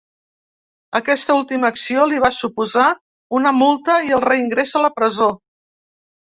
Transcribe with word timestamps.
Aquesta 0.99 1.35
última 1.41 1.69
acció 1.73 2.07
li 2.13 2.23
va 2.25 2.33
suposar 2.39 2.87
una 3.43 3.55
multa 3.61 4.01
i 4.11 4.19
el 4.21 4.27
reingrés 4.29 4.77
a 4.77 4.85
la 4.89 4.95
presó. 5.01 5.33